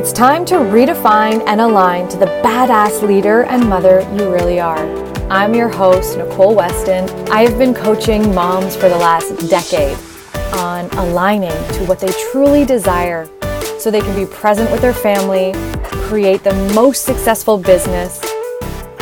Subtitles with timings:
[0.00, 4.78] It's time to redefine and align to the badass leader and mother you really are.
[5.30, 7.06] I'm your host, Nicole Weston.
[7.28, 9.98] I have been coaching moms for the last decade
[10.54, 13.28] on aligning to what they truly desire
[13.78, 15.52] so they can be present with their family,
[16.08, 18.24] create the most successful business,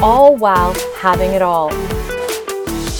[0.03, 1.69] all while having it all.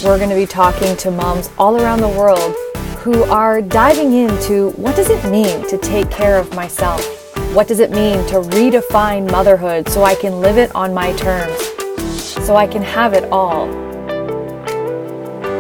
[0.05, 2.55] We're going to be talking to moms all around the world
[3.01, 7.18] who are diving into what does it mean to take care of myself?
[7.55, 11.59] What does it mean to redefine motherhood so I can live it on my terms?
[12.45, 13.69] So I can have it all.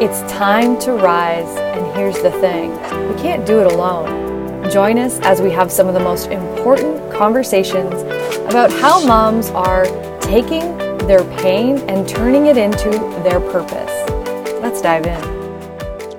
[0.01, 2.73] It's time to rise, and here's the thing
[3.09, 4.71] we can't do it alone.
[4.71, 7.95] Join us as we have some of the most important conversations
[8.45, 9.87] about how moms are
[10.21, 10.77] taking
[11.09, 12.91] their pain and turning it into
[13.25, 13.91] their purpose.
[14.61, 15.38] Let's dive in.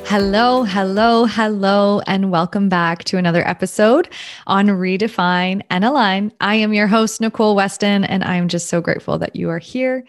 [0.09, 4.12] Hello, hello, hello, and welcome back to another episode
[4.48, 6.34] on Redefine and Align.
[6.41, 10.04] I am your host, Nicole Weston, and I'm just so grateful that you are here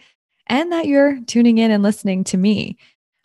[0.47, 2.79] and that you're tuning in and listening to me.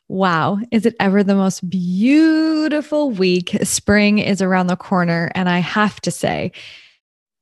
[0.09, 3.55] Wow, is it ever the most beautiful week?
[3.63, 6.51] Spring is around the corner, and I have to say,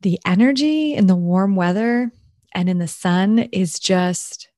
[0.01, 2.11] the energy in the warm weather
[2.53, 4.49] and in the sun is just,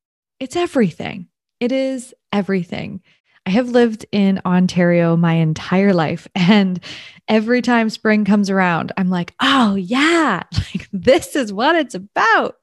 [0.42, 1.30] it's everything.
[1.62, 3.02] It is everything.
[3.46, 6.28] I have lived in Ontario my entire life.
[6.36, 6.80] And
[7.28, 12.58] every time spring comes around, I'm like, oh, yeah, like this is what it's about.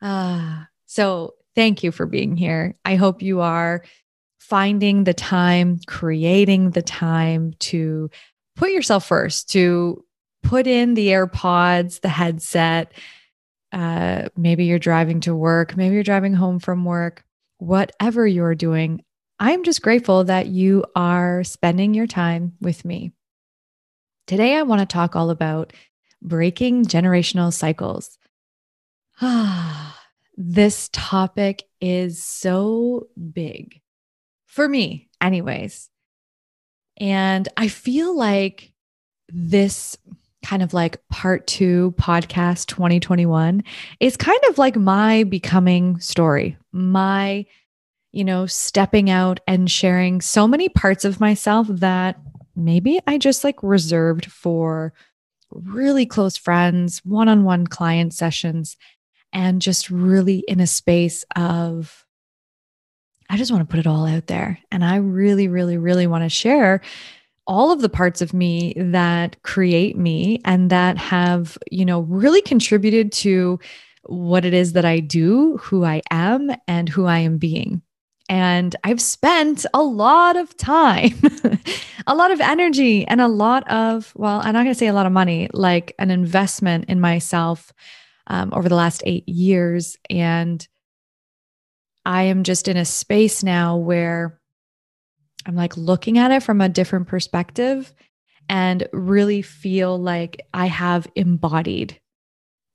[0.00, 2.76] uh, so thank you for being here.
[2.84, 3.84] I hope you are
[4.38, 8.10] finding the time, creating the time to
[8.56, 10.04] put yourself first, to
[10.42, 12.92] put in the AirPods, the headset.
[13.72, 17.24] Uh, maybe you're driving to work, maybe you're driving home from work,
[17.58, 19.02] whatever you're doing.
[19.38, 23.12] I'm just grateful that you are spending your time with me.
[24.26, 25.72] Today, I want to talk all about
[26.22, 28.16] breaking generational cycles.
[30.36, 33.80] this topic is so big
[34.46, 35.90] for me, anyways.
[36.96, 38.72] And I feel like
[39.28, 39.96] this
[40.44, 43.64] kind of like part two podcast 2021
[43.98, 47.46] is kind of like my becoming story, my
[48.14, 52.16] you know, stepping out and sharing so many parts of myself that
[52.54, 54.94] maybe I just like reserved for
[55.50, 58.76] really close friends, one on one client sessions,
[59.32, 62.04] and just really in a space of,
[63.28, 64.60] I just want to put it all out there.
[64.70, 66.82] And I really, really, really want to share
[67.48, 72.42] all of the parts of me that create me and that have, you know, really
[72.42, 73.58] contributed to
[74.04, 77.82] what it is that I do, who I am, and who I am being.
[78.28, 81.12] And I've spent a lot of time,
[82.06, 84.94] a lot of energy, and a lot of, well, I'm not going to say a
[84.94, 87.72] lot of money, like an investment in myself
[88.26, 89.98] um, over the last eight years.
[90.08, 90.66] And
[92.06, 94.40] I am just in a space now where
[95.46, 97.92] I'm like looking at it from a different perspective
[98.48, 102.00] and really feel like I have embodied,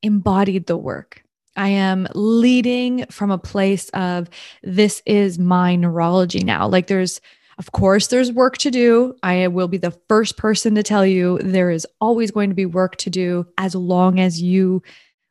[0.04, 1.24] embodied the work.
[1.56, 4.30] I am leading from a place of
[4.64, 6.68] this is my neurology now.
[6.68, 7.20] Like there's,
[7.58, 9.16] of course, there's work to do.
[9.24, 12.66] I will be the first person to tell you there is always going to be
[12.66, 14.82] work to do as long as you,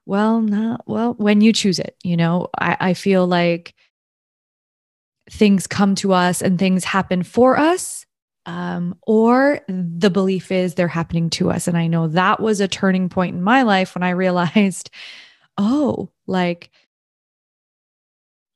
[0.06, 1.96] well, not well, when you choose it.
[2.04, 3.74] You know, I, I feel like
[5.30, 8.04] things come to us and things happen for us.
[8.46, 11.68] Um, or the belief is they're happening to us.
[11.68, 14.90] And I know that was a turning point in my life when I realized
[15.58, 16.70] oh, like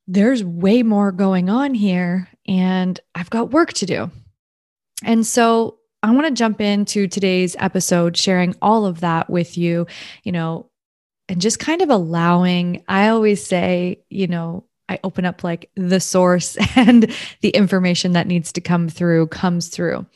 [0.06, 4.10] there's way more going on here and I've got work to do.
[5.04, 9.86] And so I want to jump into today's episode, sharing all of that with you,
[10.24, 10.70] you know,
[11.28, 16.00] and just kind of allowing, I always say, you know, I open up like the
[16.00, 20.06] source and the information that needs to come through comes through.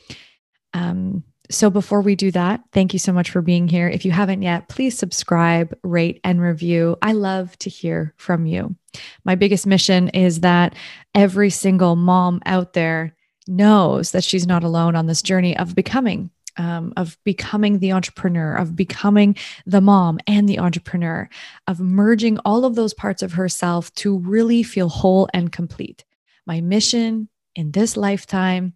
[0.73, 3.87] Um, so before we do that, thank you so much for being here.
[3.87, 6.97] If you haven't yet, please subscribe, rate, and review.
[7.01, 8.75] I love to hear from you.
[9.23, 10.75] My biggest mission is that
[11.15, 13.15] every single mom out there
[13.47, 18.55] knows that she's not alone on this journey of becoming um, of becoming the entrepreneur,
[18.55, 19.35] of becoming
[19.67, 21.29] the mom and the entrepreneur,
[21.67, 26.03] of merging all of those parts of herself to really feel whole and complete.
[26.45, 28.73] My mission in this lifetime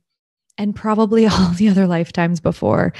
[0.57, 2.93] and probably all the other lifetimes before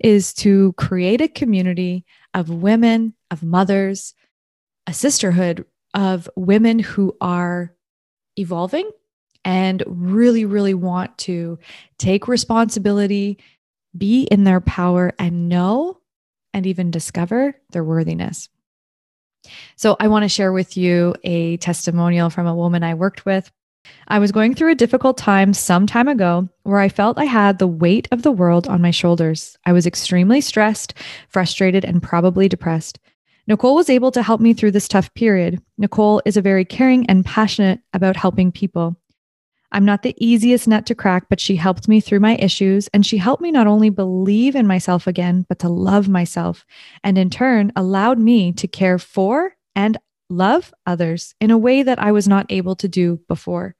[0.00, 2.04] is to create a community
[2.34, 4.14] of women, of mothers,
[4.86, 5.64] a sisterhood
[5.94, 7.74] of women who are
[8.36, 8.90] evolving
[9.44, 11.58] and really, really want to
[11.98, 13.38] take responsibility,
[13.96, 15.98] be in their power, and know
[16.52, 18.48] and even discover their worthiness.
[19.76, 23.50] So, I want to share with you a testimonial from a woman I worked with.
[24.08, 27.58] I was going through a difficult time some time ago where I felt I had
[27.58, 29.56] the weight of the world on my shoulders.
[29.66, 30.94] I was extremely stressed,
[31.28, 32.98] frustrated, and probably depressed.
[33.48, 35.62] Nicole was able to help me through this tough period.
[35.78, 38.96] Nicole is a very caring and passionate about helping people.
[39.72, 43.04] I'm not the easiest nut to crack, but she helped me through my issues and
[43.04, 46.64] she helped me not only believe in myself again, but to love myself.
[47.04, 49.98] And in turn, allowed me to care for and
[50.28, 53.76] love others in a way that I was not able to do before.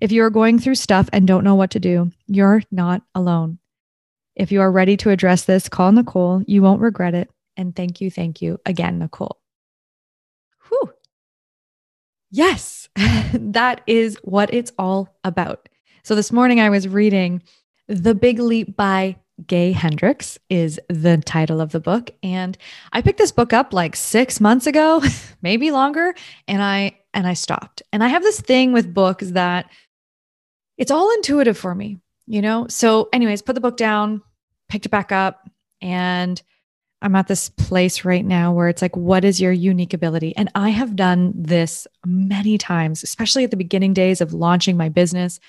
[0.00, 3.58] If you are going through stuff and don't know what to do, you're not alone.
[4.34, 6.42] If you are ready to address this, call Nicole.
[6.46, 7.30] You won't regret it.
[7.56, 9.38] And thank you, thank you again, Nicole.
[10.68, 10.92] Whew.
[12.30, 12.88] Yes,
[13.34, 15.68] that is what it's all about.
[16.02, 17.42] So this morning I was reading
[17.88, 22.56] The Big Leap by Gay Hendricks is the title of the book and
[22.92, 25.02] I picked this book up like 6 months ago,
[25.42, 26.14] maybe longer,
[26.46, 27.82] and I and I stopped.
[27.92, 29.70] And I have this thing with books that
[30.78, 32.66] it's all intuitive for me, you know?
[32.68, 34.22] So anyways, put the book down,
[34.68, 35.48] picked it back up
[35.80, 36.42] and
[37.02, 40.36] I'm at this place right now where it's like, what is your unique ability?
[40.36, 44.88] And I have done this many times, especially at the beginning days of launching my
[44.88, 45.40] business.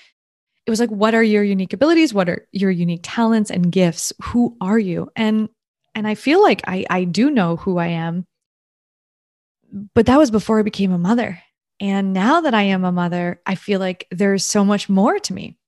[0.66, 2.14] It was like, what are your unique abilities?
[2.14, 4.12] What are your unique talents and gifts?
[4.22, 5.10] Who are you?
[5.14, 5.48] And
[5.94, 8.26] and I feel like I I do know who I am.
[9.94, 11.40] But that was before I became a mother.
[11.80, 15.34] And now that I am a mother, I feel like there's so much more to
[15.34, 15.58] me.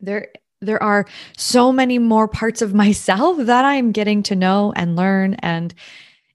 [0.00, 0.28] There
[0.60, 1.06] there are
[1.36, 5.74] so many more parts of myself that I'm getting to know and learn and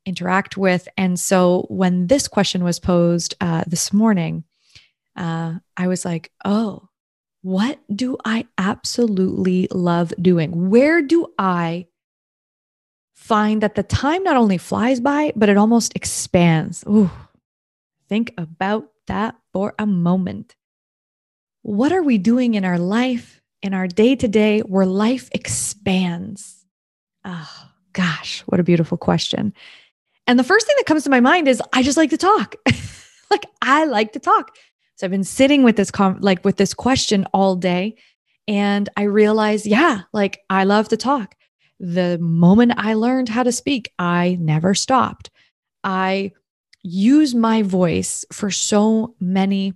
[0.06, 0.88] interact with.
[0.98, 4.44] And so when this question was posed uh, this morning,
[5.16, 6.90] uh, I was like, oh,
[7.44, 10.70] what do I absolutely love doing?
[10.70, 11.88] Where do I
[13.14, 16.84] find that the time not only flies by, but it almost expands?
[16.88, 17.12] Ooh,
[18.08, 20.56] think about that for a moment.
[21.62, 26.66] What are we doing in our life in our day to day where life expands?
[27.26, 29.54] Oh, gosh, what a beautiful question.
[30.28, 32.56] And the first thing that comes to my mind is I just like to talk.
[33.30, 34.56] like I like to talk.
[34.96, 37.96] So I've been sitting with this com- like with this question all day
[38.48, 41.36] and I realized, yeah, like I love to talk.
[41.80, 45.30] The moment I learned how to speak, I never stopped.
[45.84, 46.32] I
[46.84, 49.74] use my voice for so many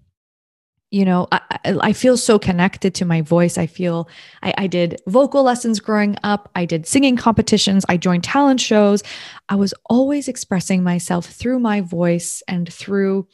[0.92, 1.42] you know I,
[1.82, 4.10] I, feel so connected to my voice i feel
[4.42, 9.04] I, I did vocal lessons growing up i did singing competitions i joined talent shows
[9.50, 13.28] i was always expressing myself through my voice and through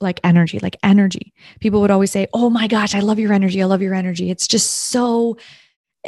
[0.00, 1.32] like energy like energy.
[1.60, 4.30] People would always say oh my gosh i love your energy i love your energy.
[4.30, 5.36] It's just so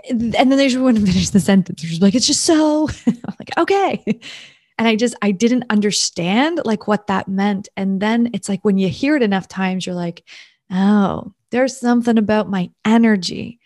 [0.09, 1.83] and then they just wouldn't finish the sentence.
[1.83, 2.89] They're just like it's just so.
[3.07, 4.21] I'm like okay.
[4.79, 7.69] And i just i didn't understand like what that meant.
[7.77, 10.25] And then it's like when you hear it enough times you're like
[10.71, 13.59] oh, there's something about my energy.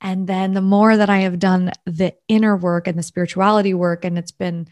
[0.00, 4.04] And then the more that I have done the inner work and the spirituality work,
[4.04, 4.68] and it's been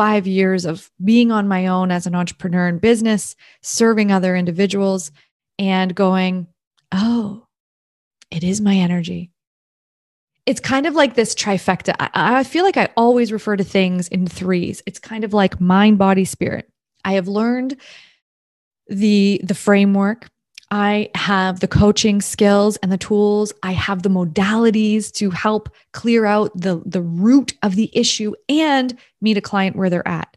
[0.00, 5.12] five years of being on my own as an entrepreneur in business, serving other individuals,
[5.58, 6.46] and going,
[6.90, 7.46] oh,
[8.30, 9.30] it is my energy.
[10.46, 11.94] It's kind of like this trifecta.
[12.00, 14.82] I, I feel like I always refer to things in threes.
[14.86, 16.72] It's kind of like mind, body, spirit.
[17.04, 17.76] I have learned
[18.86, 20.30] the the framework
[20.70, 23.52] I have the coaching skills and the tools.
[23.62, 28.96] I have the modalities to help clear out the, the root of the issue and
[29.20, 30.36] meet a client where they're at.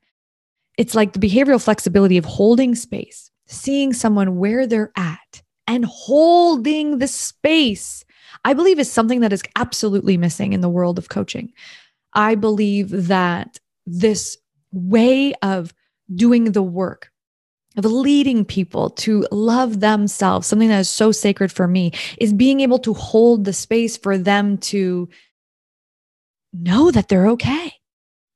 [0.77, 6.97] It's like the behavioral flexibility of holding space, seeing someone where they're at and holding
[6.97, 8.03] the space.
[8.43, 11.53] I believe is something that is absolutely missing in the world of coaching.
[12.13, 14.37] I believe that this
[14.71, 15.73] way of
[16.15, 17.12] doing the work
[17.77, 22.59] of leading people to love themselves, something that is so sacred for me, is being
[22.59, 25.09] able to hold the space for them to
[26.53, 27.73] know that they're okay.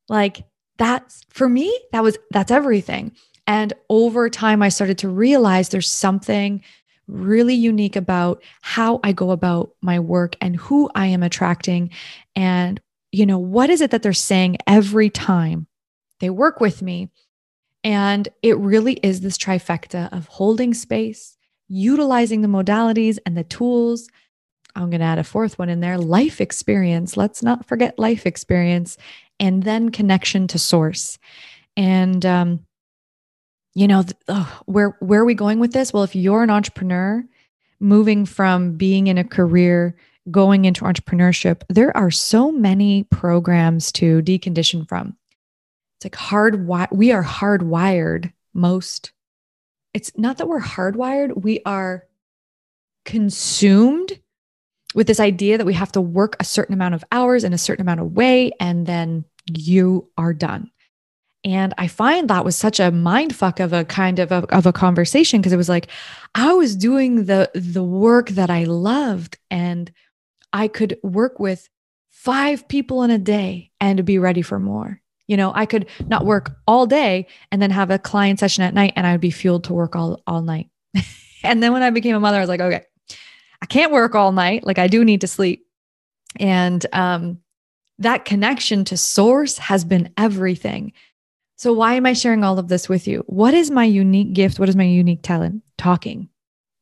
[0.10, 0.44] Like
[0.78, 3.12] that's for me, that was that's everything.
[3.46, 6.62] And over time, I started to realize there's something
[7.08, 11.92] really unique about how I go about my work and who I am attracting.
[12.36, 12.82] And,
[13.14, 15.68] you know, what is it that they're saying every time
[16.20, 17.10] they work with me?
[17.88, 21.38] And it really is this trifecta of holding space,
[21.70, 24.10] utilizing the modalities and the tools.
[24.76, 27.16] I'm going to add a fourth one in there life experience.
[27.16, 28.98] Let's not forget life experience.
[29.40, 31.18] And then connection to source.
[31.78, 32.66] And, um,
[33.74, 35.94] you know, oh, where, where are we going with this?
[35.94, 37.24] Well, if you're an entrepreneur
[37.80, 39.96] moving from being in a career
[40.30, 45.17] going into entrepreneurship, there are so many programs to decondition from
[45.98, 49.12] it's like hard, we are hardwired most.
[49.94, 52.06] It's not that we're hardwired, we are
[53.04, 54.20] consumed
[54.94, 57.58] with this idea that we have to work a certain amount of hours in a
[57.58, 60.70] certain amount of way, and then you are done.
[61.44, 64.66] And I find that was such a mind fuck of a kind of a, of
[64.66, 65.88] a conversation because it was like
[66.36, 69.92] I was doing the the work that I loved and
[70.52, 71.70] I could work with
[72.10, 75.02] five people in a day and be ready for more.
[75.28, 78.74] You know, I could not work all day and then have a client session at
[78.74, 80.70] night and I would be fueled to work all all night.
[81.44, 82.84] and then when I became a mother I was like, okay,
[83.62, 84.66] I can't work all night.
[84.66, 85.66] Like I do need to sleep.
[86.40, 87.40] And um
[88.00, 90.94] that connection to source has been everything.
[91.56, 93.24] So, why am I sharing all of this with you?
[93.26, 94.60] What is my unique gift?
[94.60, 95.64] What is my unique talent?
[95.78, 96.30] Talking.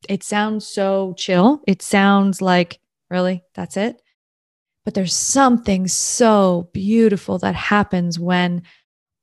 [0.08, 1.62] It sounds so chill.
[1.66, 2.78] It sounds like,
[3.10, 4.02] really, that's it.
[4.86, 8.62] But there's something so beautiful that happens when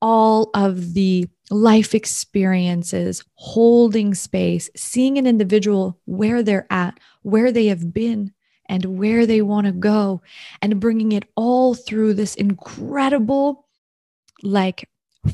[0.02, 7.68] all of the life experiences, holding space, seeing an individual where they're at, where they
[7.68, 8.34] have been,
[8.68, 10.22] and where they want to go,
[10.62, 13.66] and bringing it all through this incredible,
[14.42, 14.90] like,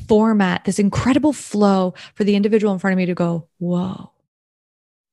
[0.06, 4.12] format, this incredible flow for the individual in front of me to go, whoa.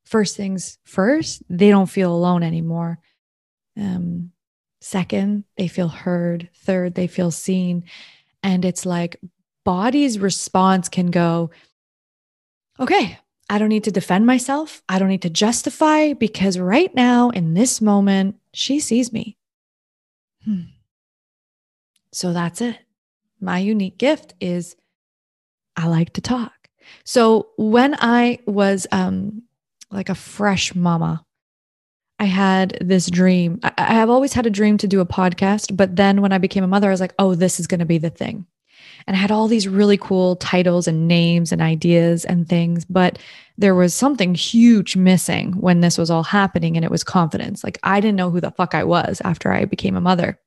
[0.05, 2.99] First things first, they don't feel alone anymore.
[3.75, 4.31] Um,
[4.81, 6.49] second, they feel heard.
[6.55, 7.83] Third, they feel seen.
[8.43, 9.19] And it's like
[9.63, 11.51] body's response can go,
[12.79, 13.19] okay,
[13.49, 14.83] I don't need to defend myself.
[14.87, 19.37] I don't need to justify because right now, in this moment, she sees me.
[20.43, 20.61] Hmm.
[22.11, 22.77] So that's it
[23.39, 24.75] my unique gift is
[25.75, 26.53] I like to talk.
[27.03, 29.43] So when I was um,
[29.91, 31.25] like a fresh mama,
[32.19, 33.59] I had this dream.
[33.63, 36.37] I, I have always had a dream to do a podcast, but then when I
[36.37, 38.45] became a mother, I was like, oh, this is going to be the thing.
[39.05, 43.19] And I had all these really cool titles and names and ideas and things, but
[43.57, 47.63] there was something huge missing when this was all happening, and it was confidence.
[47.63, 50.39] Like I didn't know who the fuck I was after I became a mother.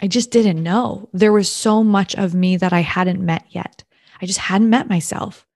[0.00, 1.08] I just didn't know.
[1.12, 3.84] There was so much of me that I hadn't met yet.
[4.22, 5.46] I just hadn't met myself.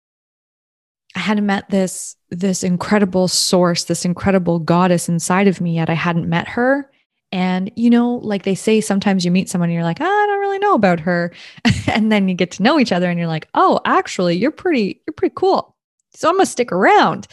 [1.14, 5.90] I hadn't met this this incredible source, this incredible goddess inside of me yet.
[5.90, 6.90] I hadn't met her.
[7.33, 10.26] And you know, like they say sometimes you meet someone and you're like, oh, I
[10.26, 11.33] don't really know about her.
[11.88, 15.00] and then you get to know each other and you're like, "Oh, actually, you're pretty
[15.06, 15.75] you're pretty cool."
[16.14, 17.26] So I'm to stick around.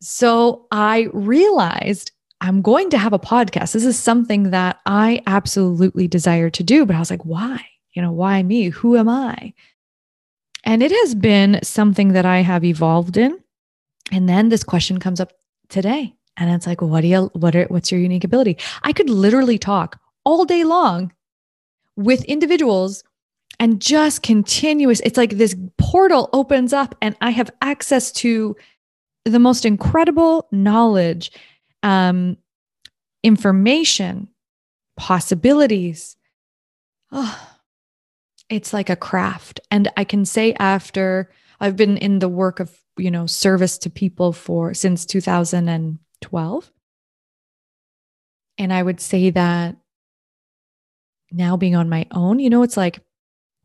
[0.00, 2.10] So I realized
[2.40, 3.72] I'm going to have a podcast.
[3.72, 6.84] This is something that I absolutely desire to do.
[6.84, 7.64] But I was like, why?
[7.92, 8.70] You know, why me?
[8.70, 9.54] Who am I?
[10.64, 13.38] And it has been something that I have evolved in.
[14.10, 15.32] And then this question comes up
[15.68, 16.14] today.
[16.36, 18.56] And it's like, what do you, what are, what's your unique ability?
[18.82, 21.12] I could literally talk all day long
[21.96, 23.04] with individuals
[23.58, 25.00] and just continuous.
[25.00, 28.56] It's like this portal opens up and I have access to
[29.24, 31.30] the most incredible knowledge
[31.82, 32.36] um,
[33.22, 34.28] information,
[34.96, 36.16] possibilities.
[37.10, 37.51] Oh,
[38.52, 39.60] it's like a craft.
[39.70, 43.90] And I can say after I've been in the work of, you know, service to
[43.90, 46.72] people for since 2012.
[48.58, 49.76] And I would say that
[51.30, 53.00] now being on my own, you know, it's like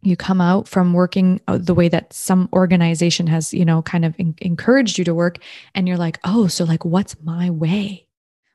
[0.04, 4.06] you come out from working uh, the way that some organization has, you know, kind
[4.06, 5.40] of in- encouraged you to work.
[5.76, 8.08] And you're like, oh, so like, what's my way?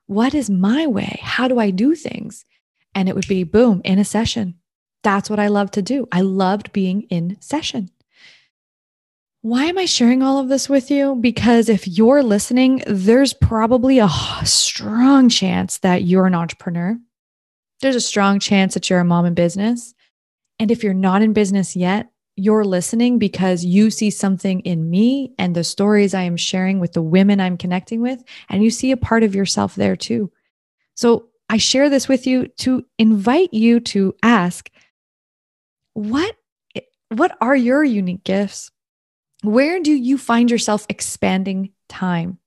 [0.06, 1.20] What is my way?
[1.22, 2.46] How do I do things?
[2.94, 4.54] And it would be boom, in a session.
[5.02, 6.06] That's what I love to do.
[6.12, 7.90] I loved being in session.
[9.40, 11.16] Why am I sharing all of this with you?
[11.16, 14.08] Because if you're listening, there's probably a
[14.44, 16.96] strong chance that you're an entrepreneur.
[17.80, 19.94] There's a strong chance that you're a mom in business.
[20.60, 25.34] And if you're not in business yet, you're listening because you see something in me
[25.38, 28.92] and the stories I am sharing with the women I'm connecting with, and you see
[28.92, 30.30] a part of yourself there too.
[30.94, 34.70] So I share this with you to invite you to ask
[35.94, 36.36] what
[37.08, 38.70] what are your unique gifts?
[39.42, 42.38] Where do you find yourself expanding time?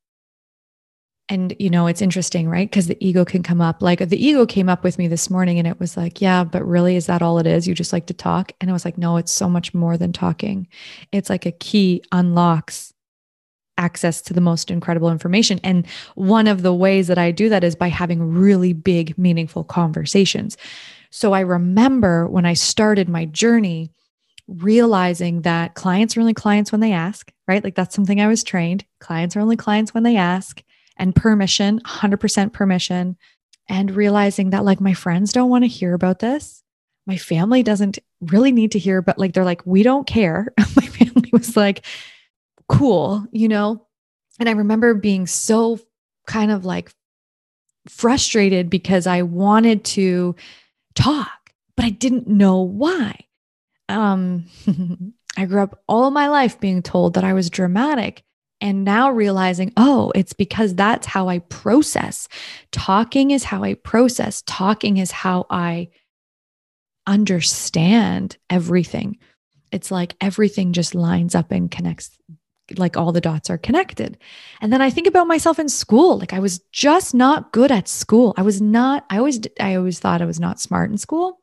[1.28, 2.70] And, you know, it's interesting, right?
[2.70, 3.82] Because the ego can come up.
[3.82, 6.66] Like the ego came up with me this morning and it was like, yeah, but
[6.66, 7.68] really, is that all it is?
[7.68, 8.52] You just like to talk?
[8.62, 10.68] And I was like, no, it's so much more than talking.
[11.12, 12.94] It's like a key unlocks
[13.78, 15.60] access to the most incredible information.
[15.64, 19.64] And one of the ways that I do that is by having really big, meaningful
[19.64, 20.58] conversations.
[21.16, 23.90] So I remember when I started my journey,
[24.50, 27.64] realizing that clients are only clients when they ask, right?
[27.64, 28.84] Like that's something I was trained.
[29.00, 30.62] Clients are only clients when they ask
[30.98, 33.16] and permission, 100% permission,
[33.70, 36.62] and realizing that like my friends don't want to hear about this.
[37.08, 40.54] my family doesn't really need to hear, but like they're like, we don't care.
[40.76, 41.86] my family was like,
[42.68, 43.88] cool, you know?
[44.38, 45.80] And I remember being so
[46.28, 46.92] kind of like
[47.88, 50.36] frustrated because I wanted to
[50.96, 53.20] talk, but I didn't know why.
[53.90, 54.46] Um,
[55.38, 58.24] I grew up all my life being told that I was dramatic
[58.62, 62.28] and now realizing, oh, it's because that's how I process.
[62.72, 64.44] Talking is how I process.
[64.46, 65.90] Talking is how I
[67.06, 69.18] understand everything.
[69.72, 72.18] It's like everything just lines up and connects,
[72.78, 74.18] like all the dots are connected.
[74.62, 76.18] And then I think about myself in school.
[76.18, 78.34] Like I was just not good at school.
[78.38, 81.40] I was not, I always, I always thought I was not smart in school.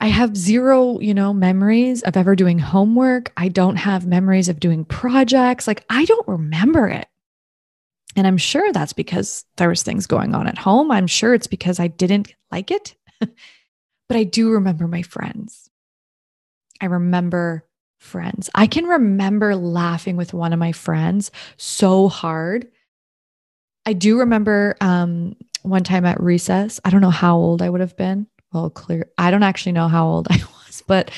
[0.00, 3.32] I have zero, you know, memories of ever doing homework.
[3.36, 5.66] I don't have memories of doing projects.
[5.66, 7.06] Like I don't remember it.
[8.16, 10.90] And I'm sure that's because there was things going on at home.
[10.90, 12.96] I'm sure it's because I didn't like it.
[13.20, 15.70] but I do remember my friends.
[16.80, 17.66] I remember
[18.00, 18.50] friends.
[18.54, 22.66] I can remember laughing with one of my friends so hard.
[23.86, 26.80] I do remember um, one time at recess.
[26.84, 29.10] I don't know how old I would have been well, clear.
[29.16, 31.10] I don't actually know how old I was, but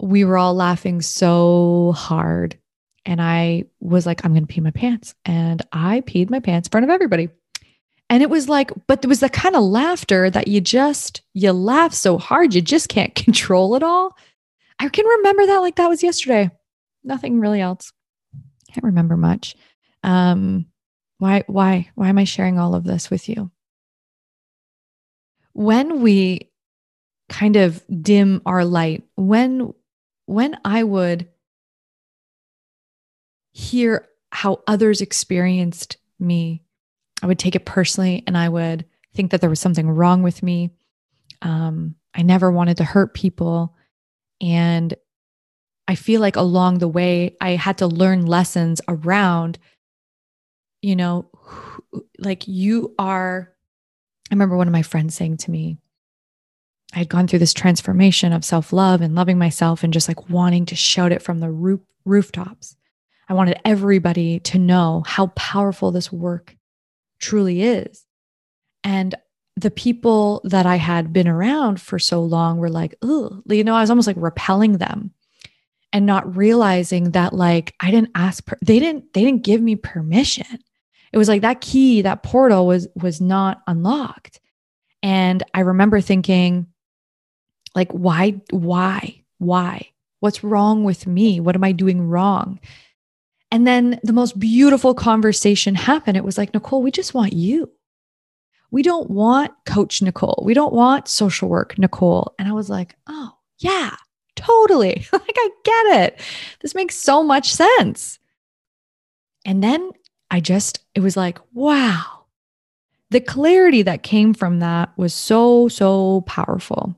[0.00, 2.58] we were all laughing so hard.
[3.04, 5.14] And I was like, I'm going to pee my pants.
[5.24, 7.28] And I peed my pants in front of everybody.
[8.08, 11.52] And it was like, but there was the kind of laughter that you just, you
[11.52, 14.16] laugh so hard, you just can't control it all.
[14.78, 16.50] I can remember that like that was yesterday.
[17.04, 17.92] Nothing really else.
[18.72, 19.56] Can't remember much.
[20.02, 20.66] Um,
[21.18, 23.50] why, why, why am I sharing all of this with you?
[25.56, 26.50] when we
[27.30, 29.72] kind of dim our light, when
[30.26, 31.28] when I would
[33.52, 36.62] hear how others experienced me,
[37.22, 40.42] I would take it personally and I would think that there was something wrong with
[40.42, 40.72] me.
[41.40, 43.74] Um, I never wanted to hurt people.
[44.40, 44.94] And
[45.88, 49.58] I feel like along the way, I had to learn lessons around,
[50.82, 51.30] you know,
[52.18, 53.56] like you are
[54.30, 55.78] I remember one of my friends saying to me,
[56.92, 60.28] I had gone through this transformation of self love and loving myself and just like
[60.28, 62.76] wanting to shout it from the roof, rooftops.
[63.28, 66.56] I wanted everybody to know how powerful this work
[67.20, 68.04] truly is.
[68.84, 69.14] And
[69.56, 73.74] the people that I had been around for so long were like, oh, you know,
[73.74, 75.12] I was almost like repelling them
[75.92, 79.76] and not realizing that like I didn't ask, per- they didn't, they didn't give me
[79.76, 80.58] permission.
[81.12, 84.40] It was like that key that portal was was not unlocked.
[85.02, 86.66] And i remember thinking
[87.74, 89.90] like why why why?
[90.20, 91.40] What's wrong with me?
[91.40, 92.60] What am i doing wrong?
[93.50, 96.16] And then the most beautiful conversation happened.
[96.16, 97.70] It was like nicole we just want you
[98.70, 100.42] we don't want coach nicole.
[100.44, 102.34] We don't want social work nicole.
[102.38, 103.96] And i was like oh yeah
[104.34, 105.06] totally.
[105.12, 106.20] Like i get it.
[106.60, 108.18] This makes so much sense.
[109.44, 109.92] And then
[110.30, 112.24] I just, it was like, wow.
[113.10, 116.96] The clarity that came from that was so, so powerful.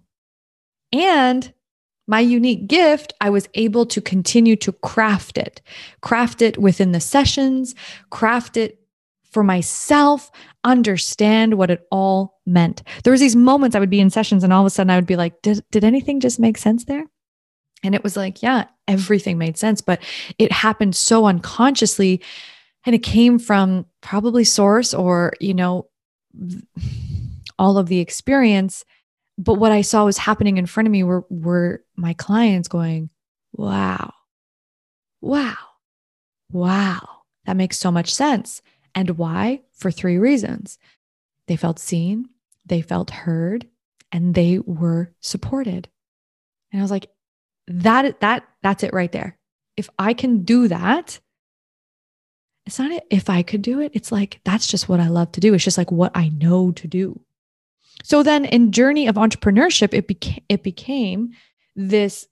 [0.93, 1.53] And
[2.07, 5.61] my unique gift, I was able to continue to craft it,
[6.01, 7.75] craft it within the sessions,
[8.09, 8.78] craft it
[9.31, 10.31] for myself,
[10.65, 12.83] understand what it all meant.
[13.05, 14.97] There was these moments I would be in sessions and all of a sudden I
[14.97, 17.05] would be like, did, did anything just make sense there?
[17.85, 20.03] And it was like, yeah, everything made sense, but
[20.39, 22.23] it happened so unconsciously
[22.89, 25.87] and it came from probably source or you know
[27.59, 28.85] all of the experience
[29.37, 33.11] but what i saw was happening in front of me were were my clients going
[33.53, 34.13] wow
[35.21, 35.57] wow
[36.51, 37.01] wow
[37.45, 38.63] that makes so much sense
[38.99, 40.79] and why for three reasons
[41.47, 42.29] they felt seen
[42.67, 43.67] they felt heard
[44.11, 45.89] and they were supported
[46.73, 47.09] and i was like
[47.69, 49.39] that that that's it right there
[49.77, 51.21] if i can do that
[52.69, 53.93] it's not if I could do it.
[53.95, 55.55] It's like, that's just what I love to do.
[55.55, 57.19] It's just like what I know to do.
[58.05, 61.31] So then in journey of entrepreneurship, it became, it became
[61.75, 62.29] this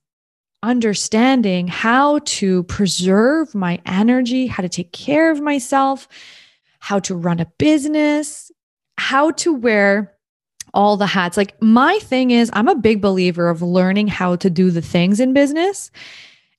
[0.62, 6.06] understanding how to preserve my energy, how to take care of myself,
[6.80, 8.50] how to run a business,
[8.98, 10.16] how to wear
[10.74, 11.36] all the hats.
[11.36, 15.20] Like my thing is, I'm a big believer of learning how to do the things
[15.20, 15.90] in business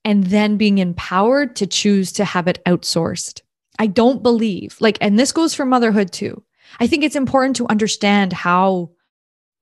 [0.04, 3.42] and then being empowered to choose to have it outsourced.
[3.78, 6.42] I don't believe like, and this goes for motherhood too.
[6.80, 8.90] I think it's important to understand how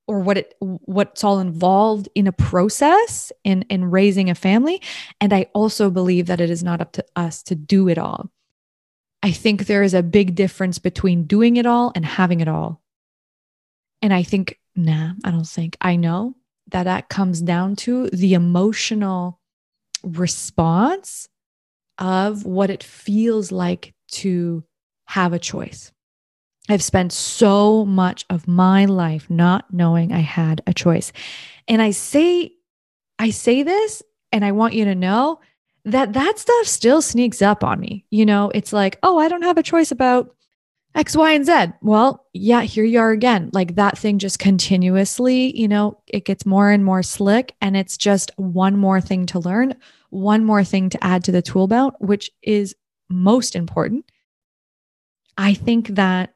[0.09, 4.81] or what it what's all involved in a process in in raising a family
[5.21, 8.31] and i also believe that it is not up to us to do it all
[9.23, 12.83] i think there is a big difference between doing it all and having it all
[14.03, 15.77] and i think Nah, I don't think.
[15.81, 16.37] I know
[16.71, 19.41] that that comes down to the emotional
[20.03, 21.29] response
[21.99, 24.63] of what it feels like to
[25.07, 25.93] have a choice.
[26.69, 31.13] I've spent so much of my life not knowing I had a choice.
[31.67, 32.53] And I say
[33.19, 35.41] I say this and I want you to know
[35.87, 38.05] that that stuff still sneaks up on me.
[38.11, 40.37] You know, it's like, "Oh, I don't have a choice about
[40.97, 41.53] X, Y, and Z.
[41.83, 43.51] Well, yeah, here you are again.
[43.53, 47.55] Like that thing just continuously, you know, it gets more and more slick.
[47.61, 49.75] And it's just one more thing to learn,
[50.09, 52.75] one more thing to add to the tool belt, which is
[53.11, 54.11] most important.
[55.37, 56.33] I think that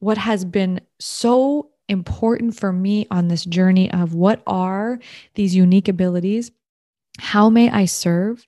[0.00, 4.98] what has been so important for me on this journey of what are
[5.36, 6.50] these unique abilities?
[7.18, 8.46] How may I serve?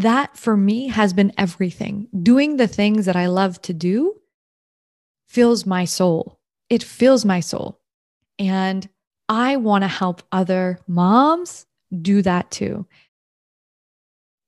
[0.00, 2.08] That for me has been everything.
[2.22, 4.16] Doing the things that I love to do
[5.28, 6.38] fills my soul.
[6.68, 7.80] It fills my soul.
[8.38, 8.88] And
[9.28, 11.66] I want to help other moms
[12.00, 12.86] do that too.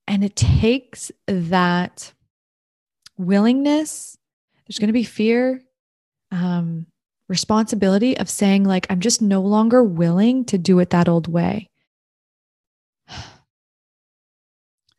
[0.09, 2.13] And it takes that
[3.17, 4.17] willingness,
[4.67, 5.63] there's going to be fear,
[6.31, 6.87] um,
[7.29, 11.69] responsibility of saying, like, I'm just no longer willing to do it that old way.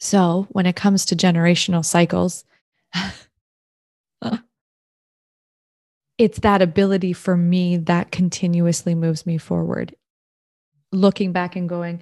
[0.04, 2.44] So, when it comes to generational cycles,
[6.18, 9.96] it's that ability for me that continuously moves me forward.
[10.92, 12.02] Looking back and going,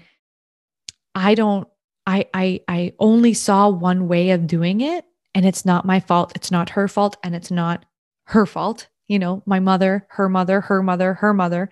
[1.13, 1.67] I don't,
[2.07, 6.31] I, I, I only saw one way of doing it, and it's not my fault.
[6.33, 7.85] It's not her fault, and it's not
[8.23, 8.87] her fault.
[9.09, 11.69] You know, my mother, her mother, her mother, her mother.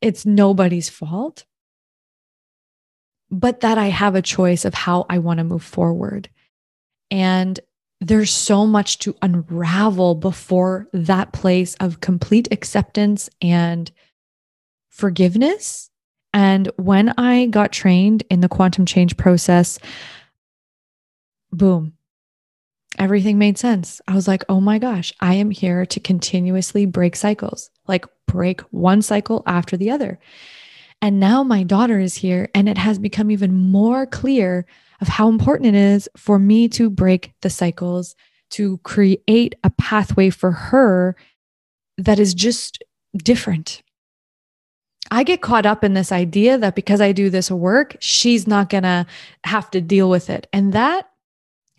[0.00, 1.44] It's nobody's fault
[3.34, 6.28] but that I have a choice of how I want to move forward.
[7.10, 7.58] And
[8.00, 13.90] there's so much to unravel before that place of complete acceptance and
[14.88, 15.90] forgiveness.
[16.32, 19.80] And when I got trained in the quantum change process,
[21.50, 21.94] boom,
[22.98, 24.00] everything made sense.
[24.06, 28.60] I was like, oh my gosh, I am here to continuously break cycles, like break
[28.70, 30.20] one cycle after the other.
[31.04, 34.64] And now my daughter is here, and it has become even more clear
[35.02, 38.16] of how important it is for me to break the cycles,
[38.52, 41.14] to create a pathway for her
[41.98, 42.82] that is just
[43.18, 43.82] different.
[45.10, 48.70] I get caught up in this idea that because I do this work, she's not
[48.70, 49.04] going to
[49.44, 50.46] have to deal with it.
[50.54, 51.10] And that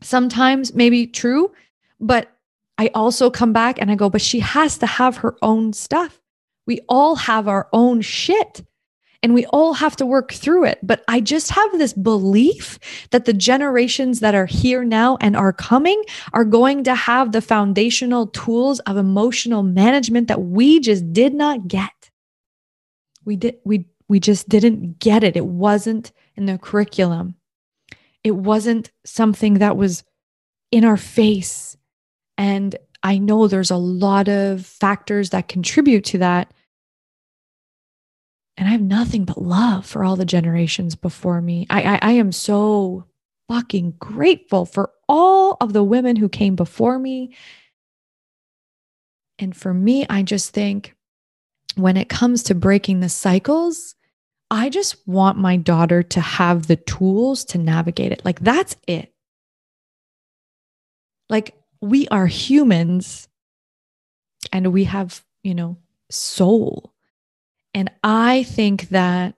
[0.02, 1.52] sometimes may be true,
[2.00, 2.32] but
[2.78, 6.22] I also come back and I go, but she has to have her own stuff.
[6.68, 8.64] We all have our own shit
[9.26, 10.78] and we all have to work through it.
[10.84, 12.78] But I just have this belief
[13.10, 17.42] that the generations that are here now and are coming are going to have the
[17.42, 22.12] foundational tools of emotional management that we just did not get.
[23.26, 25.36] We did we we just didn't get it.
[25.36, 27.34] It wasn't in the curriculum.
[28.24, 30.04] It wasn't something that was
[30.70, 31.76] in our face.
[32.38, 36.54] And I know there's a lot of factors that contribute to that.
[38.58, 41.68] And I have nothing but love for all the generations before me.
[41.70, 43.06] I, I, I am so
[43.50, 47.36] fucking grateful for all of the women who came before me.
[49.38, 50.96] And for me, I just think
[51.76, 53.96] when it comes to breaking the cycles,
[54.50, 58.24] I just want my daughter to have the tools to navigate it.
[58.24, 59.14] Like, that's it.
[61.30, 63.28] Like, we are humans
[64.54, 65.78] and we have, you know,
[66.10, 66.95] soul.
[67.76, 69.36] And I think that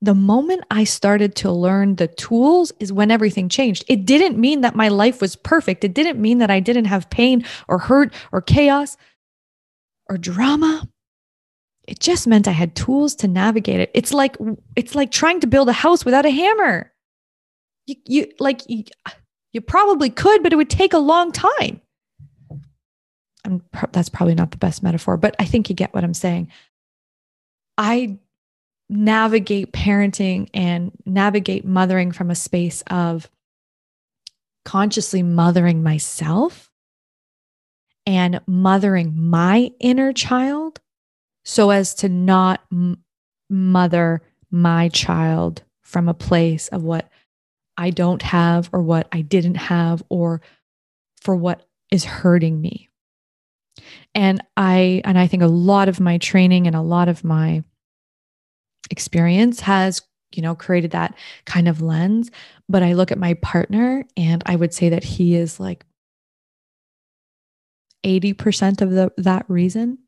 [0.00, 3.84] the moment I started to learn the tools is when everything changed.
[3.86, 5.84] It didn't mean that my life was perfect.
[5.84, 8.96] It didn't mean that I didn't have pain or hurt or chaos
[10.08, 10.88] or drama.
[11.86, 13.90] It just meant I had tools to navigate it.
[13.92, 14.36] It's like
[14.74, 16.92] it's like trying to build a house without a hammer.
[17.86, 18.84] You, you like you,
[19.52, 21.82] you probably could, but it would take a long time.
[23.44, 26.50] I'm, that's probably not the best metaphor, but I think you get what I'm saying.
[27.76, 28.18] I
[28.88, 33.28] navigate parenting and navigate mothering from a space of
[34.64, 36.70] consciously mothering myself
[38.06, 40.80] and mothering my inner child
[41.44, 43.02] so as to not m-
[43.50, 47.08] mother my child from a place of what
[47.76, 50.40] I don't have or what I didn't have or
[51.20, 52.88] for what is hurting me
[54.14, 57.62] and i and i think a lot of my training and a lot of my
[58.90, 62.30] experience has you know created that kind of lens.
[62.68, 65.84] But i look at my partner and i would say that he is like
[68.04, 69.98] 80% of the that reason.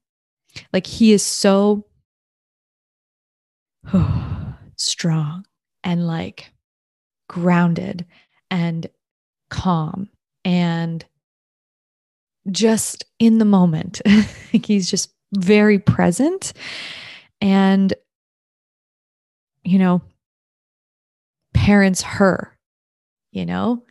[0.73, 1.87] Like he is so
[4.77, 5.45] strong
[5.83, 6.53] and like
[7.29, 8.07] grounded
[8.51, 8.87] and
[9.51, 10.09] calm
[10.45, 11.05] and
[12.51, 14.01] just in the moment.
[14.53, 16.53] he's just very present
[17.41, 17.93] and
[19.65, 20.01] you know
[21.53, 22.57] parents her
[23.33, 23.83] you know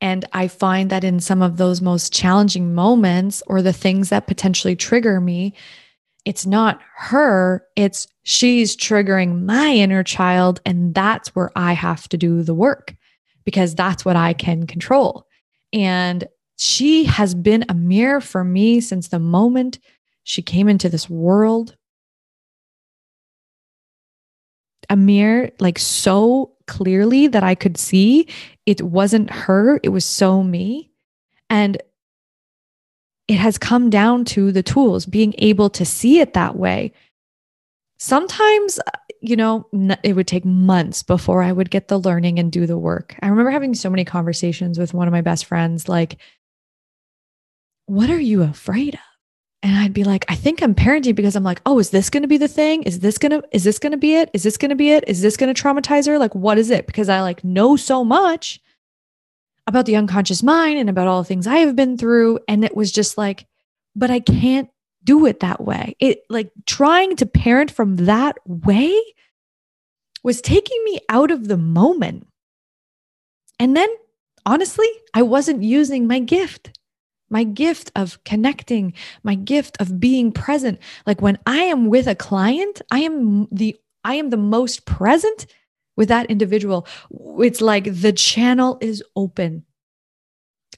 [0.00, 4.26] and I find that in some of those most challenging moments or the things that
[4.26, 5.54] potentially trigger me,
[6.24, 10.60] it's not her, it's she's triggering my inner child.
[10.66, 12.94] And that's where I have to do the work
[13.44, 15.26] because that's what I can control.
[15.72, 19.78] And she has been a mirror for me since the moment
[20.24, 21.76] she came into this world.
[24.88, 28.28] A mirror, like so clearly that I could see
[28.64, 30.90] it wasn't her, it was so me.
[31.50, 31.80] And
[33.28, 36.92] it has come down to the tools, being able to see it that way.
[37.98, 38.90] Sometimes, uh,
[39.20, 39.66] you know,
[40.02, 43.16] it would take months before I would get the learning and do the work.
[43.22, 46.18] I remember having so many conversations with one of my best friends like,
[47.86, 49.00] What are you afraid of?
[49.66, 52.22] and I'd be like, I think I'm parenting because I'm like, oh, is this going
[52.22, 52.84] to be the thing?
[52.84, 54.30] Is this going to, is this going to be it?
[54.32, 55.02] Is this going to be it?
[55.08, 56.20] Is this going to traumatize her?
[56.20, 56.86] Like, what is it?
[56.86, 58.60] Because I like know so much
[59.66, 62.38] about the unconscious mind and about all the things I have been through.
[62.46, 63.48] And it was just like,
[63.96, 64.70] but I can't
[65.02, 65.96] do it that way.
[65.98, 68.96] It like trying to parent from that way
[70.22, 72.28] was taking me out of the moment.
[73.58, 73.88] And then
[74.44, 76.78] honestly, I wasn't using my gift
[77.30, 80.78] my gift of connecting, my gift of being present.
[81.06, 85.46] Like when I am with a client, I am the I am the most present
[85.96, 86.86] with that individual.
[87.38, 89.64] It's like the channel is open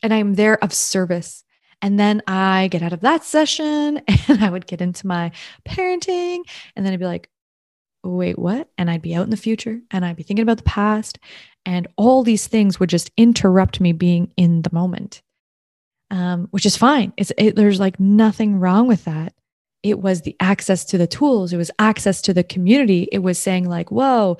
[0.03, 1.45] and I'm there of service.
[1.83, 5.31] And then I get out of that session and I would get into my
[5.67, 6.41] parenting.
[6.75, 7.29] And then I'd be like,
[8.03, 8.69] wait, what?
[8.79, 11.19] And I'd be out in the future and I'd be thinking about the past.
[11.67, 15.23] And all these things would just interrupt me being in the moment
[16.11, 17.13] um, which is fine.
[17.17, 19.35] It's it, there's like nothing wrong with that.
[19.83, 21.53] It was the access to the tools.
[21.53, 23.09] It was access to the community.
[23.13, 24.39] It was saying like, "Whoa,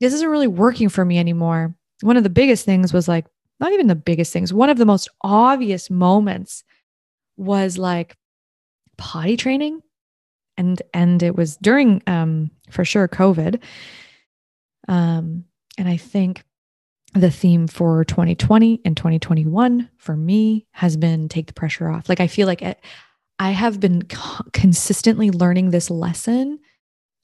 [0.00, 3.26] this isn't really working for me anymore." One of the biggest things was like,
[3.60, 4.52] not even the biggest things.
[4.52, 6.62] One of the most obvious moments
[7.36, 8.16] was like
[8.96, 9.80] potty training,
[10.56, 13.60] and and it was during um for sure COVID.
[14.86, 15.44] Um,
[15.76, 16.42] and I think
[17.14, 22.08] the theme for 2020 and 2021 for me has been take the pressure off.
[22.08, 22.80] Like I feel like it,
[23.38, 26.60] I have been co- consistently learning this lesson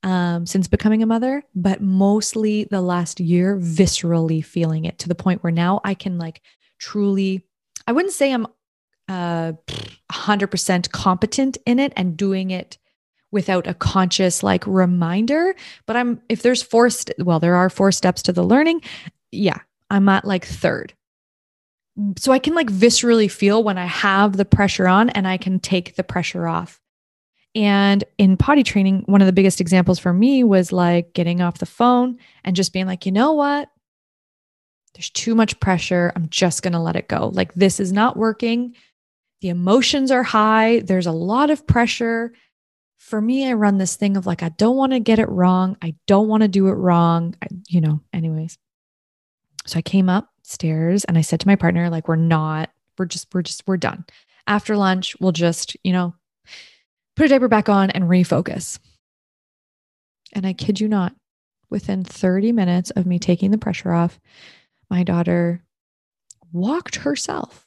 [0.03, 5.15] um, since becoming a mother, but mostly the last year, viscerally feeling it to the
[5.15, 6.43] point where now I can like
[6.79, 7.47] truly,
[7.87, 8.47] I wouldn't say I'm
[9.09, 9.53] uh,
[10.13, 12.79] 100% competent in it and doing it
[13.31, 18.23] without a conscious like reminder but i'm if there's st- well there are four steps
[18.23, 18.81] to the learning
[19.33, 19.59] yeah
[19.91, 20.95] I'm at like third.
[22.19, 25.61] So I can like viscerally feel when I have the pressure on and I can
[25.61, 26.81] take the pressure off.
[27.55, 31.59] And in potty training, one of the biggest examples for me was like getting off
[31.59, 33.69] the phone and just being like, you know what?
[34.95, 36.13] There's too much pressure.
[36.17, 37.31] I'm just going to let it go.
[37.33, 38.75] Like, this is not working.
[39.41, 40.81] The emotions are high.
[40.81, 42.33] There's a lot of pressure.
[42.99, 45.77] For me, I run this thing of like, I don't want to get it wrong.
[45.83, 47.37] I don't want to do it wrong.
[47.43, 48.59] I, you know, anyways.
[49.67, 53.29] So I came upstairs and I said to my partner, like, we're not, we're just,
[53.33, 54.05] we're just, we're done.
[54.47, 56.15] After lunch, we'll just, you know,
[57.17, 58.79] put a diaper back on and refocus.
[60.33, 61.15] And I kid you not,
[61.71, 64.21] within 30 minutes of me taking the pressure off,
[64.91, 65.65] my daughter
[66.53, 67.67] walked herself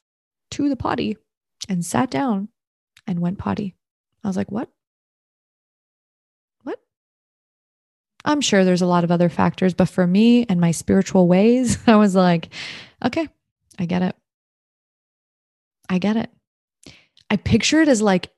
[0.51, 1.17] to the potty
[1.67, 2.49] and sat down
[3.05, 3.75] and went potty.
[4.23, 4.69] I was like, what?
[8.27, 11.77] I'm sure there's a lot of other factors, but for me and my spiritual ways,
[11.87, 12.49] I was like,
[13.03, 13.27] okay,
[13.79, 14.15] I get it.
[15.89, 16.29] I get it.
[17.29, 18.29] I picture it as like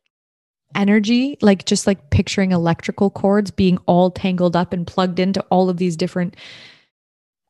[0.76, 5.70] energy, like just like picturing electrical cords being all tangled up and plugged into all
[5.70, 6.36] of these different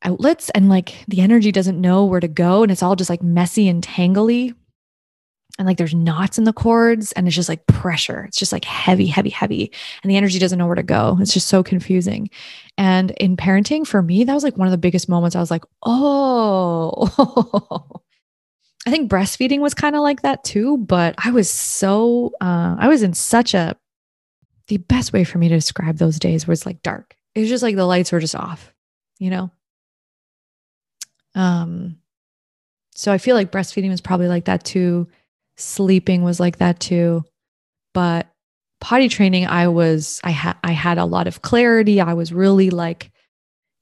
[0.02, 0.48] outlets.
[0.50, 2.62] And like the energy doesn't know where to go.
[2.62, 4.54] And it's all just like messy and tangly
[5.58, 8.24] and like there's knots in the cords and it's just like pressure.
[8.24, 9.72] It's just like heavy, heavy, heavy.
[10.02, 11.18] And the energy doesn't know where to go.
[11.20, 12.30] It's just so confusing.
[12.78, 15.36] And in parenting, for me, that was like one of the biggest moments.
[15.36, 17.10] I was like, oh,
[18.86, 20.78] I think breastfeeding was kind of like that too.
[20.78, 23.76] But I was so, uh, I was in such a,
[24.68, 27.16] the best way for me to describe those days was like dark.
[27.34, 28.72] It was just like the lights were just off,
[29.18, 29.50] you know?
[31.34, 31.96] Um,
[32.94, 35.08] so I feel like breastfeeding was probably like that too
[35.60, 37.24] Sleeping was like that too.
[37.92, 38.28] But
[38.80, 42.00] potty training, I was, I had, I had a lot of clarity.
[42.00, 43.10] I was really like,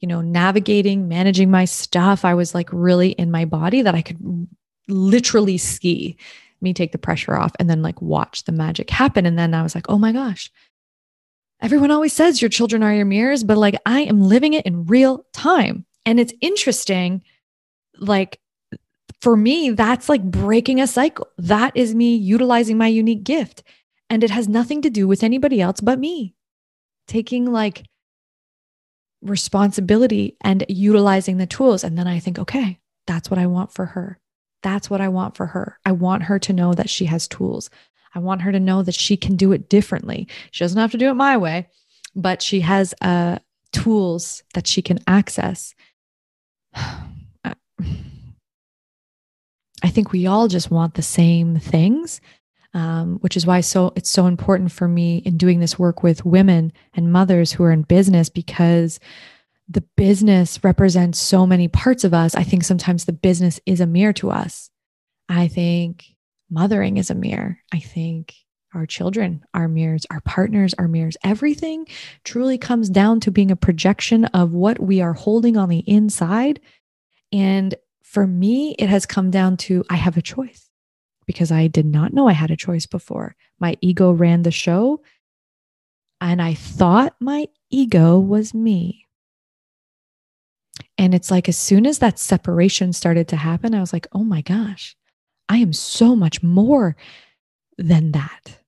[0.00, 2.24] you know, navigating, managing my stuff.
[2.24, 4.48] I was like really in my body that I could
[4.88, 6.16] literally ski
[6.60, 9.26] me take the pressure off and then like watch the magic happen.
[9.26, 10.50] And then I was like, oh my gosh,
[11.60, 14.86] everyone always says your children are your mirrors, but like I am living it in
[14.86, 15.84] real time.
[16.04, 17.22] And it's interesting,
[17.98, 18.40] like
[19.20, 21.28] for me, that's like breaking a cycle.
[21.38, 23.62] That is me utilizing my unique gift.
[24.10, 26.34] And it has nothing to do with anybody else but me.
[27.06, 27.84] Taking like
[29.20, 31.82] responsibility and utilizing the tools.
[31.82, 34.18] And then I think, okay, that's what I want for her.
[34.62, 35.78] That's what I want for her.
[35.84, 37.70] I want her to know that she has tools.
[38.14, 40.28] I want her to know that she can do it differently.
[40.50, 41.68] She doesn't have to do it my way,
[42.14, 43.38] but she has uh,
[43.72, 45.74] tools that she can access.
[49.82, 52.20] I think we all just want the same things,
[52.74, 56.24] um, which is why so it's so important for me in doing this work with
[56.24, 58.98] women and mothers who are in business because
[59.68, 62.34] the business represents so many parts of us.
[62.34, 64.70] I think sometimes the business is a mirror to us.
[65.28, 66.16] I think
[66.50, 67.58] mothering is a mirror.
[67.72, 68.34] I think
[68.74, 71.16] our children are mirrors, our partners are mirrors.
[71.24, 71.86] Everything
[72.24, 76.60] truly comes down to being a projection of what we are holding on the inside.
[77.32, 77.74] And
[78.08, 80.70] for me, it has come down to I have a choice
[81.26, 83.36] because I did not know I had a choice before.
[83.60, 85.02] My ego ran the show,
[86.18, 89.04] and I thought my ego was me.
[90.96, 94.24] And it's like, as soon as that separation started to happen, I was like, oh
[94.24, 94.96] my gosh,
[95.50, 96.96] I am so much more
[97.76, 98.58] than that.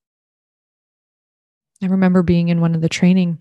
[1.82, 3.38] I remember being in one of the training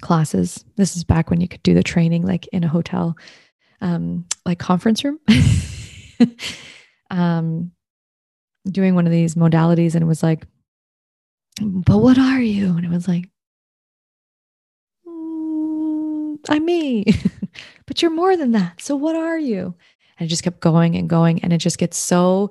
[0.00, 0.64] classes.
[0.74, 3.16] This is back when you could do the training like in a hotel,
[3.80, 5.18] um, like conference room.
[7.10, 7.72] um,
[8.68, 10.46] doing one of these modalities, and it was like,
[11.60, 12.76] but what are you?
[12.76, 13.28] And it was like,
[15.06, 17.04] mm, I'm me.
[17.86, 18.80] but you're more than that.
[18.80, 19.74] So what are you?
[20.18, 21.42] And it just kept going and going.
[21.42, 22.50] And it just gets so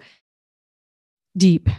[1.35, 1.69] deep.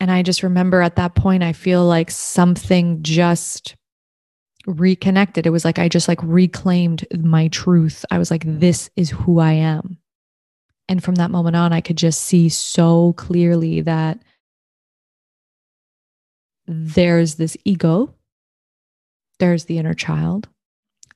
[0.00, 3.76] And I just remember at that point, I feel like something just
[4.66, 5.46] reconnected.
[5.46, 8.04] It was like I just like reclaimed my truth.
[8.10, 9.98] I was like, this is who I am.
[10.88, 14.22] And from that moment on, I could just see so clearly that
[16.66, 18.14] there's this ego,
[19.38, 20.48] there's the inner child,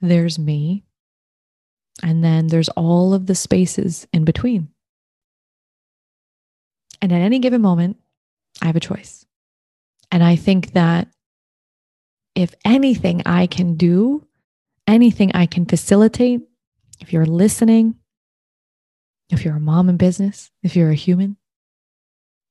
[0.01, 0.85] there's me,
[2.03, 4.69] and then there's all of the spaces in between.
[7.01, 7.99] And at any given moment,
[8.63, 9.27] I have a choice.
[10.11, 11.09] And I think that
[12.37, 14.25] if anything I can do,
[14.87, 16.43] anything I can facilitate,
[17.01, 17.97] if you're listening,
[19.31, 21.39] if you're a mom in business, if you're a human,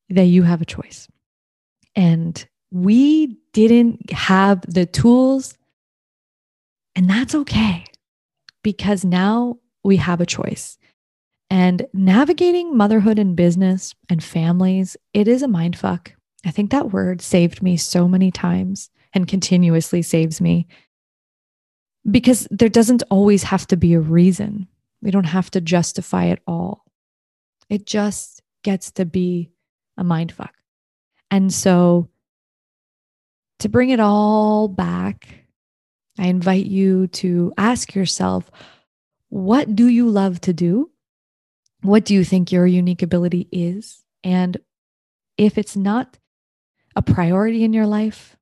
[0.10, 1.08] that you have a choice.
[1.96, 5.56] And we didn't have the tools,
[6.96, 7.86] and that's okay
[8.64, 10.78] because now we have a choice.
[11.52, 16.14] And navigating motherhood and business and families, it is a mind fuck.
[16.44, 20.68] I think that word saved me so many times and continuously saves me
[22.10, 24.68] because there doesn't always have to be a reason.
[25.02, 26.86] We don't have to justify it all.
[27.70, 29.50] It just gets to be
[29.98, 30.54] a mind fuck.
[31.32, 32.10] And so
[33.60, 35.46] to bring it all back
[36.18, 38.50] I invite you to ask yourself
[39.30, 40.92] what do you love to do?
[41.82, 44.04] What do you think your unique ability is?
[44.24, 44.58] And
[45.38, 46.18] if it's not
[46.96, 48.38] a priority in your life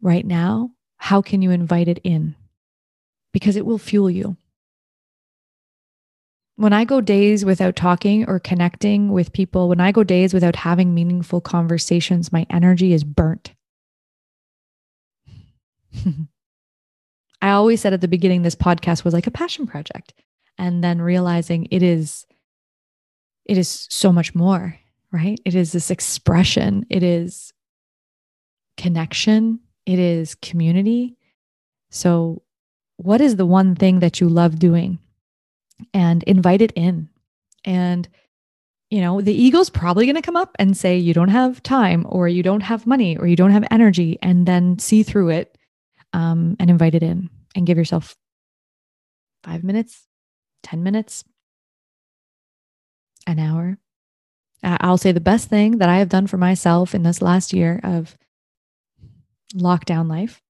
[0.00, 2.34] right now, how can you invite it in?
[3.32, 4.36] Because it will fuel you.
[6.56, 10.56] When I go days without talking or connecting with people, when I go days without
[10.56, 13.52] having meaningful conversations, my energy is burnt.
[17.42, 20.14] I always said at the beginning this podcast was like a passion project
[20.58, 22.26] and then realizing it is
[23.44, 24.76] it is so much more,
[25.12, 25.38] right?
[25.44, 27.52] It is this expression, it is
[28.76, 31.16] connection, it is community.
[31.90, 32.42] So
[32.96, 34.98] what is the one thing that you love doing?
[35.94, 37.08] And invite it in.
[37.64, 38.08] And
[38.90, 42.06] you know, the ego's probably going to come up and say you don't have time
[42.08, 45.58] or you don't have money or you don't have energy and then see through it
[46.12, 48.16] um, and invite it in and give yourself
[49.42, 50.06] five minutes,
[50.62, 51.24] 10 minutes,
[53.26, 53.78] an hour.
[54.62, 57.80] I'll say the best thing that I have done for myself in this last year
[57.82, 58.16] of
[59.56, 60.42] lockdown life.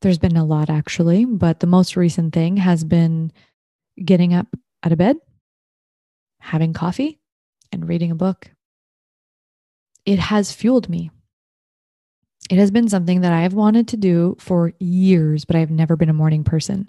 [0.00, 3.32] There's been a lot actually, but the most recent thing has been
[4.02, 4.48] getting up
[4.82, 5.16] out of bed,
[6.40, 7.20] having coffee,
[7.70, 8.50] and reading a book.
[10.04, 11.10] It has fueled me
[12.50, 15.96] It has been something that I have wanted to do for years, but I've never
[15.96, 16.88] been a morning person.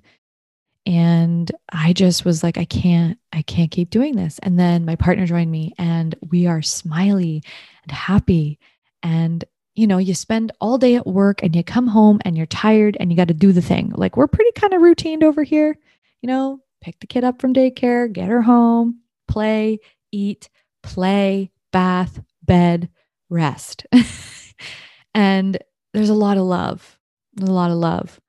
[0.86, 4.40] And I just was like, I can't, I can't keep doing this.
[4.40, 7.44] And then my partner joined me, and we are smiley
[7.84, 8.60] and happy.
[9.02, 9.46] And,
[9.76, 12.96] you know, you spend all day at work and you come home and you're tired
[13.00, 13.92] and you got to do the thing.
[13.96, 15.78] Like, we're pretty kind of routined over here,
[16.22, 19.80] you know, pick the kid up from daycare, get her home, play,
[20.12, 20.50] eat,
[20.84, 22.90] play, bath, bed,
[23.30, 23.86] rest.
[25.16, 25.58] and
[25.94, 27.00] there's a lot of love,
[27.42, 28.20] a lot of love,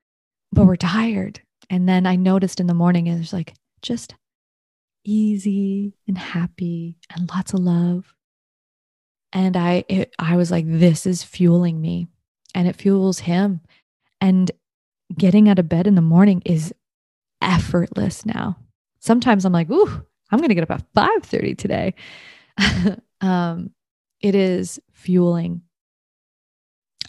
[0.52, 1.40] but we're tired.
[1.68, 4.14] And then I noticed in the morning, it's like just
[5.04, 8.14] easy and happy and lots of love.
[9.34, 12.06] And I, it, I was like, this is fueling me
[12.54, 13.60] and it fuels him.
[14.20, 14.50] And
[15.16, 16.72] getting out of bed in the morning is
[17.42, 18.56] effortless now.
[19.00, 21.94] Sometimes I'm like, ooh, I'm going to get up at 5:30 today.
[23.20, 23.70] um,
[24.20, 25.62] it is fueling.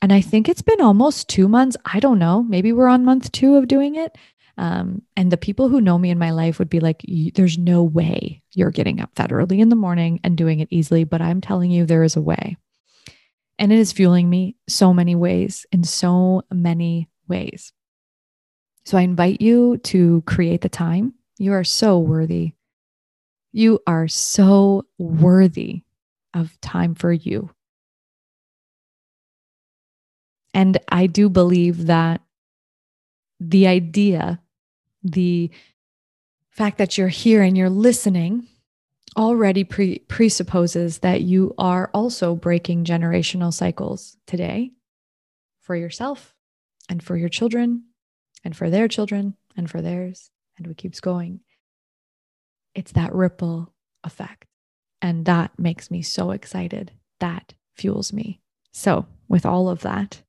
[0.02, 1.78] And I think it's been almost two months.
[1.86, 2.44] I don't know.
[2.44, 4.18] Maybe we're on month two of doing it.
[4.58, 7.04] Um, and the people who know me in my life would be like,
[7.34, 11.04] there's no way you're getting up that early in the morning and doing it easily.
[11.04, 12.58] But I'm telling you, there is a way.
[13.60, 17.74] And it is fueling me so many ways, in so many ways.
[18.86, 21.14] So I invite you to create the time.
[21.38, 22.54] You are so worthy.
[23.52, 25.84] You are so worthy
[26.34, 27.50] of time for you.
[30.54, 32.22] And I do believe that
[33.40, 34.42] the idea
[35.06, 35.52] the
[36.50, 38.48] fact that you're here and you're listening
[39.16, 44.72] already pre- presupposes that you are also breaking generational cycles today
[45.62, 46.34] for yourself
[46.90, 47.84] and for your children
[48.44, 50.32] and for their children and for theirs.
[50.58, 51.42] And it keeps going.
[52.74, 54.46] It's that ripple effect.
[55.02, 56.92] And that makes me so excited.
[57.20, 58.42] That fuels me.
[58.72, 60.22] So, with all of that,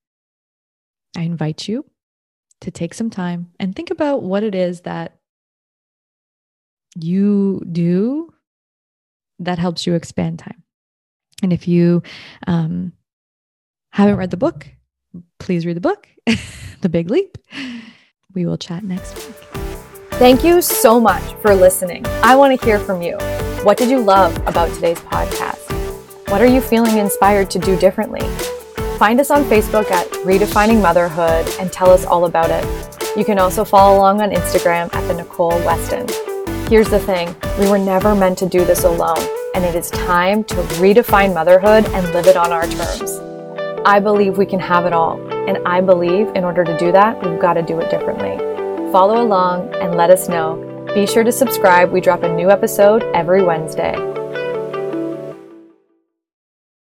[1.16, 1.84] I invite you
[2.60, 5.18] to take some time and think about what it is that
[6.98, 8.32] you do
[9.38, 10.62] that helps you expand time.
[11.42, 12.02] And if you
[12.46, 12.92] um,
[13.90, 14.66] haven't read the book,
[15.38, 16.08] please read the book,
[16.80, 17.38] The Big Leap.
[18.34, 19.36] We will chat next week.
[20.12, 22.06] Thank you so much for listening.
[22.22, 23.18] I want to hear from you.
[23.62, 25.60] What did you love about today's podcast?
[26.30, 28.22] What are you feeling inspired to do differently?
[28.98, 32.64] Find us on Facebook at Redefining Motherhood and tell us all about it.
[33.14, 36.06] You can also follow along on Instagram at the Nicole Weston.
[36.70, 39.20] Here's the thing we were never meant to do this alone,
[39.54, 43.20] and it is time to redefine motherhood and live it on our terms.
[43.84, 47.22] I believe we can have it all, and I believe in order to do that,
[47.22, 48.38] we've got to do it differently.
[48.92, 50.56] Follow along and let us know.
[50.94, 51.92] Be sure to subscribe.
[51.92, 54.15] We drop a new episode every Wednesday.